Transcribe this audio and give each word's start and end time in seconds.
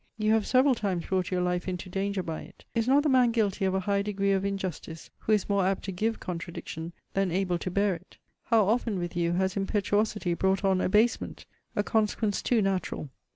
You 0.17 0.31
have 0.33 0.47
several 0.47 0.73
times 0.73 1.05
brought 1.05 1.29
your 1.29 1.41
life 1.43 1.67
into 1.67 1.87
danger 1.87 2.23
by 2.23 2.41
it. 2.41 2.65
Is 2.73 2.87
not 2.87 3.03
the 3.03 3.07
man 3.09 3.29
guilty 3.31 3.65
of 3.65 3.75
a 3.75 3.81
high 3.81 4.01
degree 4.01 4.31
of 4.31 4.43
injustice, 4.43 5.11
who 5.19 5.31
is 5.31 5.47
more 5.47 5.67
apt 5.67 5.83
to 5.83 5.91
give 5.91 6.19
contradiction, 6.19 6.91
than 7.13 7.29
able 7.29 7.59
to 7.59 7.69
bear 7.69 7.93
it? 7.93 8.17
How 8.45 8.67
often, 8.67 8.97
with 8.97 9.15
you, 9.15 9.33
has 9.33 9.55
impetuosity 9.55 10.33
brought 10.33 10.65
on 10.65 10.81
abasement? 10.81 11.45
A 11.75 11.83
consequence 11.83 12.41
too 12.41 12.63
natural. 12.63 13.11